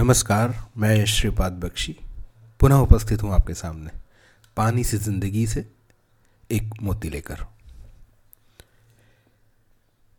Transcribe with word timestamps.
नमस्कार, 0.00 0.54
मैं 0.76 1.04
श्रीपाद 1.06 1.52
बख्शी। 1.52 1.94
पुनः 2.60 2.76
उपस्थित 2.76 3.22
हूँ 3.22 3.32
आपके 3.32 3.54
सामने। 3.54 3.90
पानी 4.56 4.84
से 4.84 4.98
ज़िंदगी 4.98 5.46
से 5.46 5.64
एक 6.50 6.70
मोती 6.82 7.10
लेकर। 7.10 7.44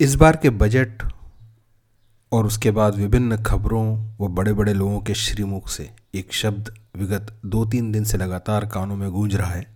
इस 0.00 0.14
बार 0.14 0.36
के 0.36 0.50
बजट 0.50 1.02
और 2.32 2.46
उसके 2.46 2.70
बाद 2.70 2.94
विभिन्न 2.94 3.42
खबरों 3.42 3.84
व 4.20 4.28
बड़े 4.28 4.52
बड़े 4.52 4.74
लोगों 4.74 5.00
के 5.00 5.14
श्रीमुख 5.14 5.68
से 5.68 5.90
एक 6.14 6.32
शब्द 6.32 6.74
विगत 6.96 7.36
दो 7.46 7.64
तीन 7.64 7.92
दिन 7.92 8.04
से 8.04 8.18
लगातार 8.18 8.66
कानों 8.66 8.96
में 8.96 9.10
गूंज 9.10 9.36
रहा 9.36 9.50
है। 9.50 9.66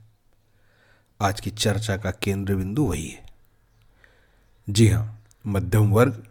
आज 1.21 1.41
की 1.41 1.51
चर्चा 1.51 1.97
का 1.97 2.11
केंद्र 2.11 2.57
बिंदु 2.57 2.85
वही 2.85 3.09
है। 3.09 3.27
जी 4.69 4.89
हाँ 4.89 5.23
मध्यम 5.47 5.91
वर्ग 5.93 6.23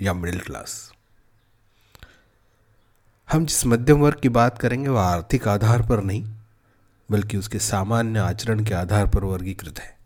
या 0.00 0.12
मिडिल 0.12 0.40
क्लास। 0.40 0.92
हम 3.32 3.46
जिस 3.46 3.66
मध्यम 3.66 3.98
वर्ग 3.98 4.20
की 4.20 4.28
बात 4.28 4.58
करेंगे 4.58 4.88
वह 4.88 5.00
आर्थिक 5.00 5.46
आधार 5.48 5.82
पर 5.82 6.02
नहीं, 6.02 6.24
बल्कि 7.10 7.36
उसके 7.36 7.58
सामान्य 7.58 8.18
आचरण 8.18 8.64
के 8.64 8.74
आधार 8.74 9.06
पर 9.06 9.24
वर्गीकृत 9.24 9.78
है। 9.78 9.96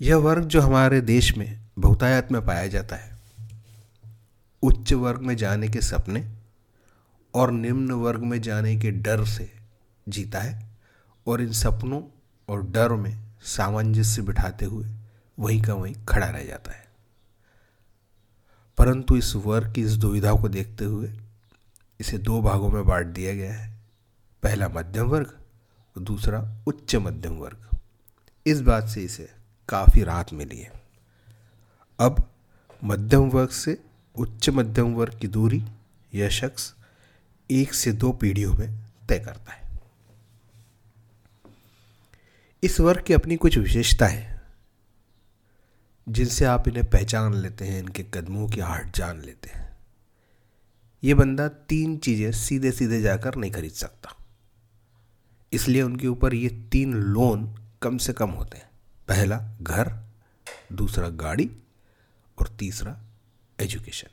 यह 0.00 0.16
वर्ग 0.16 0.44
जो 0.44 0.60
हमारे 0.60 1.00
देश 1.00 1.36
में 1.36 1.60
बहुतायत 1.78 2.32
में 2.32 2.44
पाया 2.46 2.66
जाता 2.66 2.96
है, 2.96 3.18
उच्च 4.62 4.92
वर्ग 4.92 5.20
में 5.20 5.36
जाने 5.36 5.68
के 5.68 5.80
सपने 5.80 6.24
और 7.34 7.50
निम्न 7.50 7.92
वर्ग 7.92 8.20
में 8.20 8.40
जाने 8.42 8.76
के 8.76 8.90
डर 8.90 9.24
से 9.24 9.50
जीता 10.08 10.40
है 10.40 10.70
और 11.26 11.40
इन 11.40 11.52
सपनों 11.52 12.02
और 12.48 12.62
डर 12.62 12.92
में 12.92 13.16
सामंजस्य 13.42 14.22
बिठाते 14.22 14.64
हुए 14.64 14.88
वहीं 15.38 15.62
का 15.62 15.74
वहीं 15.74 15.94
खड़ा 16.08 16.26
रह 16.26 16.44
जाता 16.44 16.72
है। 16.72 16.83
परंतु 18.78 19.16
इस 19.16 19.36
वर्ग 19.36 19.72
की 19.72 19.82
इस 19.82 19.92
दुविधा 19.92 20.32
को 20.32 20.48
देखते 20.48 20.84
हुए 20.84 21.12
इसे 22.00 22.18
दो 22.18 22.42
भागों 22.42 22.68
में 22.68 22.86
बांट 22.86 23.06
दिया 23.06 23.34
गया 23.34 23.54
है। 23.54 23.74
पहला 24.42 24.68
मध्यम 24.68 25.06
वर्ग 25.06 25.38
और 25.96 26.02
दूसरा 26.02 26.62
उच्च 26.66 26.96
मध्यम 26.96 27.32
वर्ग। 27.32 27.76
इस 28.46 28.60
बात 28.60 28.88
से 28.88 29.00
इसे 29.00 29.30
काफ़ी 29.68 30.02
राहत 30.04 30.32
मिली 30.32 30.58
है। 30.58 30.72
अब 32.00 32.30
मध्यम 32.84 33.20
वर्ग 33.20 33.48
से 33.48 33.78
उच्च 34.16 34.48
मध्यम 34.48 34.94
वर्ग 34.94 35.18
की 35.18 35.28
दूरी 35.28 35.64
यह 36.14 36.28
शख्स 36.28 36.74
एक 37.50 37.74
से 37.74 37.92
दो 37.92 38.12
पीढ़ियों 38.12 38.54
में 38.54 38.78
तय 39.08 39.18
करता 39.18 39.52
है। 39.52 39.64
इस 42.62 42.80
वर्ग 42.80 43.02
की 43.02 43.14
अपनी 43.14 43.36
कुछ 43.36 43.58
विशेषता 43.58 44.06
है 44.06 44.33
जिनसे 46.08 46.44
आप 46.44 46.68
इन्हें 46.68 46.90
पहचान 46.90 47.34
लेते 47.34 47.64
हैं, 47.64 47.78
इनके 47.78 48.02
कदमों 48.02 48.48
की 48.48 48.60
आहट 48.60 48.96
जान 48.96 49.20
लेते 49.20 49.48
हैं। 49.48 49.76
ये 51.04 51.14
बंदा 51.14 51.48
तीन 51.48 51.96
चीज़ें 51.96 52.32
सीधे 52.32 52.72
सीधे 52.72 53.00
जाकर 53.00 53.34
नहीं 53.34 53.50
खरीद 53.50 53.72
सकता। 53.72 54.16
इसलिए 55.52 55.82
उनके 55.82 56.06
ऊपर 56.06 56.34
ये 56.34 56.48
तीन 56.72 56.94
लोन 56.94 57.58
कम 57.82 57.98
से 57.98 58.12
कम 58.12 58.30
होते 58.30 58.58
हैं। 58.58 58.70
पहला 59.08 59.38
घर, 59.62 59.92
दूसरा 60.72 61.08
गाड़ी 61.08 61.50
और 62.38 62.48
तीसरा 62.48 63.00
एजुकेशन। 63.60 64.08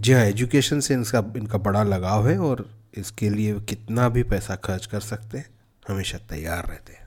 जी 0.00 0.12
हाँ 0.12 0.22
एजुकेशन 0.22 0.80
से 0.80 0.94
इनका 0.94 1.18
इनका 1.36 1.58
बड़ा 1.58 1.82
लगाव 1.82 2.28
है 2.28 2.38
और 2.38 2.78
इसके 2.94 3.30
लिए 3.30 3.60
कितना 3.60 4.08
भी 4.08 4.22
पैसा 4.22 4.56
खर्च 4.56 4.86
कर 4.86 5.00
सकते 5.00 5.38
हैं, 5.38 5.50
हमेशा 5.88 6.18
तैयार 6.18 6.66
रहते 6.66 6.92
हैं। 6.92 7.05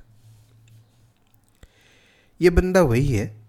ये 2.42 2.50
बंदा 2.50 2.82
वही 2.82 3.08
है 3.08 3.42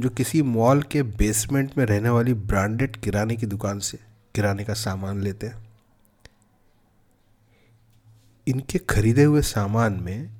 जो 0.00 0.08
किसी 0.08 0.42
मॉल 0.42 0.82
के 0.82 1.02
बेसमेंट 1.02 1.78
में 1.78 1.86
रहने 1.86 2.08
वाली 2.08 2.34
ब्रांडेड 2.34 2.96
किराने 2.96 3.36
की 3.36 3.46
दुकान 3.46 3.78
से 3.78 3.98
किराने 4.34 4.64
का 4.64 4.74
सामान 4.74 5.20
लेते 5.20 5.46
हैं। 5.46 5.68
इनके 8.46 8.78
खरीदे 8.78 9.24
हुए 9.24 9.42
सामान 9.42 9.92
में 9.92 10.30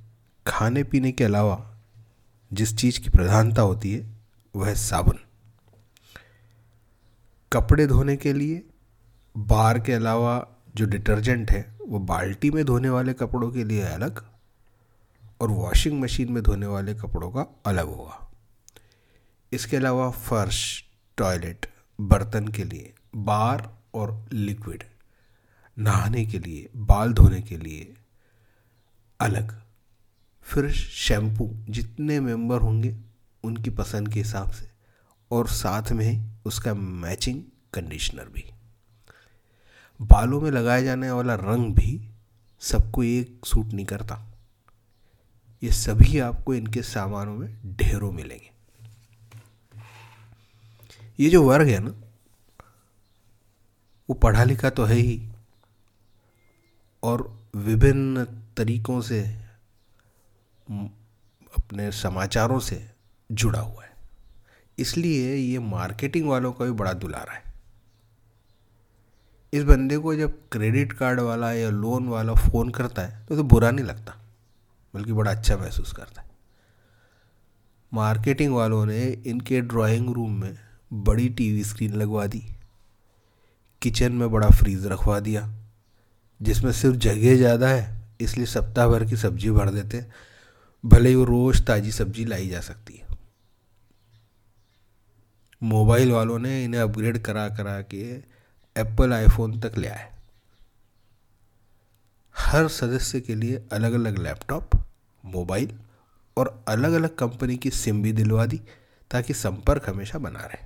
खाने 0.47 0.85
पीने 0.85 1.13
के 1.13 1.25
अलावा 1.25 1.77
जिस 2.53 2.77
चीज़ 2.77 3.01
की 3.01 3.11
प्रधानता 3.11 3.63
होती 3.63 3.93
है, 3.93 4.17
वह 4.57 4.75
साबुन। 4.75 5.19
कपड़े 7.53 7.87
धोने 7.87 8.17
के 8.17 8.33
लिए 8.33 8.63
बार 9.39 9.81
के 9.81 9.93
अलावा 9.93 10.47
जो 10.77 10.87
डिटर्जेंट 10.87 11.51
है, 11.51 11.79
वो 11.89 11.99
बाल्टी 11.99 12.51
में 12.51 12.65
धोने 12.65 12.89
वाले 12.89 13.13
कपड़ों 13.13 13.51
के 13.51 13.65
लिए 13.65 13.83
अलग 13.83 14.36
और 15.41 15.51
वॉशिंग 15.51 16.01
मशीन 16.01 16.33
में 16.33 16.43
धोने 16.43 16.67
वाले 16.67 16.95
कपड़ों 16.95 17.31
का 17.31 17.47
अलग 17.67 17.87
होगा 17.87 18.23
इसके 19.53 19.77
अलावा 19.77 20.11
फर्श 20.11 20.85
टॉयलेट 21.17 21.67
बर्तन 22.01 22.49
के 22.49 22.65
लिए 22.65 22.95
बार 23.17 23.79
और 23.95 24.29
लिक्विड 24.33 24.85
नहाने 25.79 26.27
के 26.27 26.39
लिए, 26.39 26.69
बाल 26.77 27.13
धोने 27.13 27.41
के 27.43 27.57
लिए 27.57 27.95
अलग। 29.21 29.63
फिर 30.43 30.71
शैम्पू 30.73 31.51
जितने 31.69 32.21
मेंबर 32.21 32.61
होंगे 32.61 32.97
उनकी 33.45 33.71
पसंद 33.71 34.13
के 34.13 34.21
हिसाब 34.21 34.51
से 34.51 34.71
और 35.31 35.49
साथ 35.49 35.93
में 35.93 36.05
ही 36.05 36.21
उसका 36.47 36.75
मैचिंग 36.75 37.43
कंडीशनर 37.75 38.29
भी। 38.29 38.45
बालों 40.03 40.41
में 40.41 40.51
लगाया 40.51 40.83
जाने 40.83 41.11
वाला 41.11 41.35
रंग 41.35 41.75
भी 41.75 42.11
सबको 42.61 43.03
एक 43.03 43.47
सूट 43.47 43.67
नहीं 43.67 43.87
करता। 43.87 44.36
ये 45.63 45.71
सभी 45.73 46.19
आपको 46.19 46.55
इनके 46.55 46.83
सामानों 46.83 47.37
में 47.37 47.77
ढेरों 47.77 48.13
मिलेंगे। 48.13 48.51
ये 51.21 51.31
जो 51.31 51.43
वर्ग 51.43 51.69
है 51.69 51.79
ना 51.79 51.91
वो 54.09 54.15
पढ़ा 54.15 54.45
लिखा 54.45 54.71
तो 54.71 54.85
है 54.85 54.95
ही। 54.95 55.29
और 57.03 57.39
विभिन्न 57.57 58.25
तरीकों 58.57 59.01
से 59.01 59.23
अपने 61.59 61.91
समाचारों 61.93 62.59
से 62.61 62.91
जुड़ा 63.33 63.61
हुआ 63.61 63.85
है। 63.85 63.95
इसलिए 64.79 65.35
ये 65.35 65.59
मार्केटिंग 65.59 66.29
वालों 66.29 66.53
का 66.53 66.65
भी 66.65 66.71
बड़ा 66.71 66.93
दुलारा 66.93 67.33
है। 67.33 67.43
इस 69.53 69.65
बंदे 69.65 69.99
को 69.99 70.15
जब 70.15 70.39
क्रेडिट 70.53 70.93
कार्ड 70.93 71.21
वाला 71.21 71.53
या 71.53 71.71
लोन 71.71 72.09
वाला 72.09 72.35
फ़ोन 72.35 72.71
करता 72.71 73.03
है 73.03 73.27
तो, 73.27 73.37
तो 73.37 73.43
बुरा 73.43 73.71
नहीं 73.71 73.85
लगता। 73.85 74.17
बल्कि 74.97 75.13
बड़ा 75.13 75.31
अच्छा 75.31 75.57
महसूस 75.57 75.93
करता 75.93 76.21
है। 76.21 76.29
मार्केटिंग 77.93 78.55
वालों 78.55 78.85
ने 78.87 79.05
इनके 79.27 79.61
ड्राइंग 79.63 80.09
रूम 80.15 80.33
में 80.35 80.57
बड़ी 80.91 81.29
टीवी 81.31 81.65
स्क्रीन 81.65 81.93
लगवा 81.93 82.27
दी, 82.27 82.43
किचन 83.83 84.13
में 84.13 84.31
बड़ा 84.31 84.49
फ्रीज 84.51 84.87
रखवा 84.87 85.19
दिया, 85.21 85.49
जिसमें 86.41 86.73
सिर्फ़ 86.73 86.97
जगह 86.99 87.37
ज़्यादा 87.37 87.69
है, 87.69 87.95
इसलिए 88.21 88.47
सप्ताह 88.47 88.89
भर 88.89 89.05
की 89.05 89.17
सब्ज़ी 89.17 89.51
भर 89.51 89.71
देते, 89.71 90.05
भले 90.85 91.09
ही 91.09 91.15
वो 91.15 91.25
रोज़ 91.25 91.63
ताज़ी 91.63 91.93
सब्ज़ी 91.93 92.25
लाई 92.25 92.49
जा 92.49 92.61
सकती 92.61 92.95
है। 92.95 93.05
मोबाइल 95.63 96.11
वालों 96.13 96.39
ने 96.39 96.63
इन्हें 96.65 96.81
अपग्रेड 96.81 97.19
करा 97.19 97.49
करा 97.49 97.81
के 97.85 98.03
एप्पल 98.77 99.13
आईफोन 99.13 99.59
तक 99.61 99.79
ले 99.79 99.89
आए। 99.89 100.11
हर 102.37 102.69
सदस्य 102.69 103.21
के 103.21 103.35
लिए 103.35 103.63
अलग 103.73 103.93
अलग 103.93 104.19
लैपटॉप 104.19 104.75
मोबाइल 105.27 105.79
और 106.37 106.65
अलग 106.69 106.93
अलग 106.93 107.15
कंपनी 107.17 107.57
की 107.57 107.71
सिम 107.71 108.03
भी 108.03 108.13
दिलवा 108.13 108.47
दी 108.47 108.61
ताकि 109.11 109.35
संपर्क 109.35 109.89
हमेशा 109.89 110.19
बना 110.19 110.41
रहे। 110.41 110.65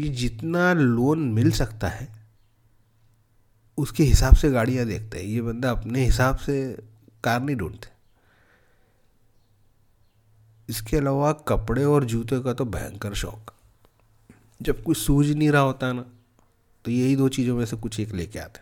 ये 0.00 0.08
जितना 0.08 0.72
लोन 0.72 1.18
मिल 1.32 1.50
सकता 1.50 1.88
है, 1.88 2.08
उसके 3.78 4.02
हिसाब 4.02 4.34
से 4.34 4.50
गाड़ियाँ 4.50 4.86
देखते 4.86 5.18
हैं। 5.18 5.24
ये 5.24 5.42
बंदा 5.42 5.70
अपने 5.70 6.04
हिसाब 6.04 6.36
से 6.36 6.56
कार 7.24 7.40
नहीं 7.40 7.56
ढूंढते। 7.56 7.88
इसके 10.68 10.96
अलावा 10.96 11.32
कपड़े 11.48 11.84
और 11.84 12.04
जूते 12.04 12.40
का 12.40 12.52
तो 12.52 12.64
भयंकर 12.64 13.14
शौक। 13.14 13.52
जब 14.62 14.82
कुछ 14.82 14.98
सूझ 14.98 15.26
नहीं 15.26 15.50
रहा 15.50 15.62
होता 15.62 15.92
ना 15.92 16.02
तो 16.84 16.90
यही 16.90 17.16
दो 17.16 17.28
चीज़ों 17.28 17.56
में 17.56 17.64
से 17.66 17.76
कुछ 17.76 18.00
एक 18.00 18.12
लेके 18.12 18.38
आते 18.38 18.60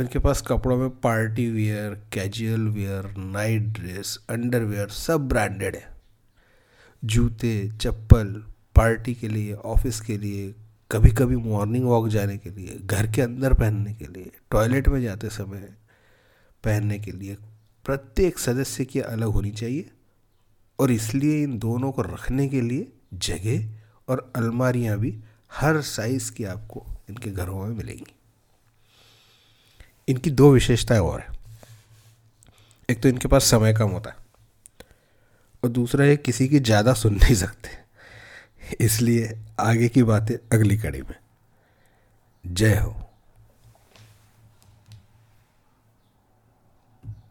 इनके 0.00 0.18
पास 0.18 0.42
कपड़ों 0.46 0.76
में 0.76 0.90
party 0.90 1.50
wear, 1.50 2.02
casual 2.12 2.60
wear, 2.60 3.14
night 3.16 3.62
dress, 3.62 4.18
underwear 4.30 4.88
सब 4.88 5.28
ब्रांडेड 5.28 5.76
है। 5.76 5.96
जूते, 7.04 7.72
चप्पल, 7.80 8.44
पार्टी 8.76 9.14
के 9.14 9.28
लिए, 9.28 9.52
ऑफ़िस 9.52 10.00
के 10.00 10.18
लिए 10.18 10.54
कभी 10.92 11.10
कभी 11.10 11.36
मॉर्निंग 11.36 11.84
वॉक 11.84 12.08
जाने 12.08 12.38
के 12.38 12.50
लिए, 12.50 12.78
घर 12.84 13.12
के 13.12 13.22
अंदर 13.22 13.54
पहनने 13.54 13.94
के 13.94 14.04
लिए, 14.04 14.32
टॉयलेट 14.50 14.88
में 14.88 15.02
जाते 15.02 15.28
समय 15.28 15.74
पहनने 16.64 16.98
के 16.98 17.12
लिए, 17.12 17.36
प्रत्येक 17.84 18.38
सदस्य 18.38 18.84
की 18.84 19.00
अलग 19.00 19.26
होनी 19.26 19.50
चाहिए। 19.50 19.90
और 20.78 20.90
इसलिए 20.90 21.42
इन 21.42 21.58
दोनों 21.58 21.92
को 21.92 22.02
रखने 22.02 22.48
के 22.48 22.60
लिए 22.60 22.92
जगह 23.14 23.74
और 24.08 24.32
अलमारियाँ 24.36 24.98
भी 24.98 25.18
हर 25.52 25.80
साइज़ 25.80 26.32
की 26.32 26.44
आपको 26.44 26.86
इनके 27.10 27.30
घरों 27.30 27.66
में 27.66 27.76
मिलेंगी। 27.76 28.14
इनकी 30.08 30.30
दो 30.30 30.50
विशेषताएँ 30.52 31.00
और 31.00 31.20
हैं। 31.20 31.32
एक 32.88 33.02
तो 33.02 33.08
इनके 33.08 33.28
पास 33.28 33.44
समय 33.44 33.72
कम 33.72 33.90
होता 33.90 34.10
है, 34.10 34.16
और 35.62 35.70
दूसरा 35.70 36.04
ये 36.04 36.16
किसी 36.16 36.48
की 36.48 36.58
ज़्यादा 36.60 36.92
सुन 36.94 37.14
नहीं 37.14 37.34
सकते। 37.34 37.70
इसलिए 38.84 39.32
आगे 39.60 39.88
की 39.88 40.02
बातें 40.02 40.34
अगली 40.52 40.76
कड़ी 40.76 41.02
में। 41.02 41.14
जय 42.44 42.74
हो। 42.74 42.96